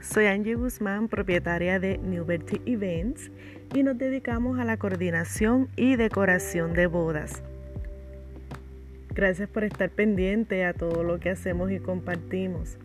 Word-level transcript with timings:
soy 0.00 0.26
Angie 0.26 0.54
Guzmán, 0.54 1.08
propietaria 1.08 1.78
de 1.78 1.98
Newberty 1.98 2.62
Events 2.64 3.30
y 3.74 3.82
nos 3.82 3.98
dedicamos 3.98 4.58
a 4.58 4.64
la 4.64 4.78
coordinación 4.78 5.68
y 5.76 5.96
decoración 5.96 6.72
de 6.72 6.86
bodas. 6.86 7.42
Gracias 9.10 9.50
por 9.50 9.64
estar 9.64 9.90
pendiente 9.90 10.64
a 10.64 10.72
todo 10.72 11.02
lo 11.02 11.20
que 11.20 11.28
hacemos 11.28 11.70
y 11.70 11.80
compartimos. 11.80 12.78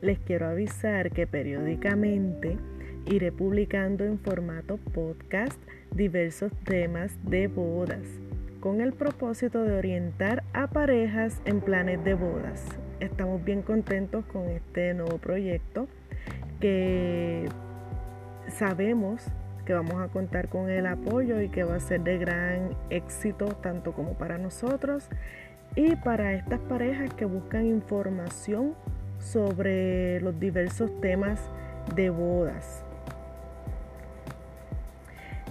Les 0.00 0.18
quiero 0.20 0.46
avisar 0.46 1.10
que 1.10 1.26
periódicamente 1.26 2.56
iré 3.04 3.30
publicando 3.30 4.04
en 4.04 4.18
formato 4.18 4.78
podcast 4.94 5.60
diversos 5.94 6.50
temas 6.64 7.12
de 7.24 7.46
bodas 7.46 8.08
con 8.60 8.80
el 8.80 8.94
propósito 8.94 9.64
de 9.64 9.76
orientar 9.76 10.44
a 10.54 10.68
parejas 10.68 11.42
en 11.44 11.60
planes 11.60 12.02
de 12.04 12.14
bodas. 12.14 12.77
Estamos 13.00 13.44
bien 13.44 13.62
contentos 13.62 14.24
con 14.26 14.48
este 14.48 14.92
nuevo 14.92 15.18
proyecto 15.18 15.86
que 16.58 17.48
sabemos 18.48 19.24
que 19.64 19.72
vamos 19.72 20.02
a 20.02 20.08
contar 20.08 20.48
con 20.48 20.68
el 20.68 20.86
apoyo 20.86 21.40
y 21.40 21.48
que 21.48 21.62
va 21.62 21.76
a 21.76 21.80
ser 21.80 22.00
de 22.00 22.18
gran 22.18 22.70
éxito 22.90 23.46
tanto 23.62 23.92
como 23.92 24.14
para 24.14 24.36
nosotros 24.36 25.08
y 25.76 25.94
para 25.94 26.32
estas 26.32 26.58
parejas 26.60 27.14
que 27.14 27.24
buscan 27.24 27.66
información 27.66 28.74
sobre 29.20 30.20
los 30.20 30.40
diversos 30.40 30.90
temas 31.00 31.38
de 31.94 32.10
bodas. 32.10 32.84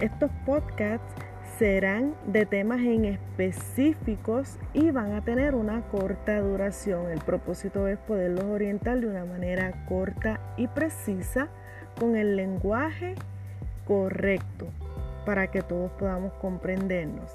Estos 0.00 0.30
podcasts 0.44 1.27
serán 1.58 2.14
de 2.26 2.46
temas 2.46 2.80
en 2.80 3.04
específicos 3.04 4.58
y 4.74 4.92
van 4.92 5.12
a 5.12 5.24
tener 5.24 5.56
una 5.56 5.82
corta 5.88 6.40
duración. 6.40 7.10
El 7.10 7.18
propósito 7.18 7.88
es 7.88 7.98
poderlos 7.98 8.44
orientar 8.44 9.00
de 9.00 9.08
una 9.08 9.24
manera 9.24 9.84
corta 9.88 10.38
y 10.56 10.68
precisa 10.68 11.48
con 11.98 12.16
el 12.16 12.36
lenguaje 12.36 13.16
correcto 13.86 14.68
para 15.26 15.48
que 15.48 15.62
todos 15.62 15.90
podamos 15.92 16.32
comprendernos. 16.34 17.34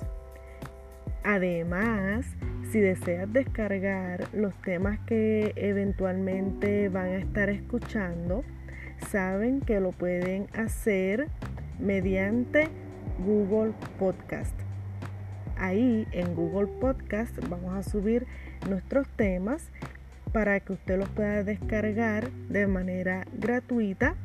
Además, 1.25 2.25
si 2.72 2.80
deseas 2.80 3.31
descargar 3.31 4.28
los 4.34 4.53
temas 4.62 5.00
que 5.06 5.52
eventualmente 5.58 6.88
van 6.88 7.08
a 7.08 7.17
estar 7.17 7.50
escuchando, 7.50 8.44
saben 9.09 9.59
que 9.59 9.81
lo 9.81 9.92
pueden 9.92 10.47
hacer 10.53 11.28
mediante 11.80 12.69
Google 13.23 13.73
Podcast. 13.99 14.53
Ahí 15.57 16.07
en 16.11 16.35
Google 16.35 16.67
Podcast 16.79 17.35
vamos 17.47 17.73
a 17.75 17.89
subir 17.89 18.25
nuestros 18.69 19.07
temas 19.09 19.69
para 20.31 20.59
que 20.59 20.73
usted 20.73 20.97
los 20.97 21.09
pueda 21.09 21.44
descargar 21.44 22.29
de 22.49 22.67
manera 22.67 23.25
gratuita 23.33 24.16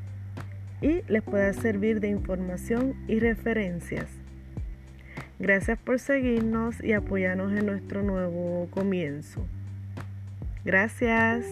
y 0.81 1.03
les 1.09 1.23
pueda 1.23 1.53
servir 1.53 2.01
de 2.01 2.09
información 2.09 2.95
y 3.07 3.21
referencias. 3.21 4.07
Gracias 5.39 5.79
por 5.79 6.01
seguirnos 6.01 6.83
y 6.83 6.93
apoyarnos 6.93 7.53
en 7.53 7.67
nuestro 7.67 8.03
nuevo 8.03 8.69
comienzo. 8.71 9.47
Gracias. 10.65 11.47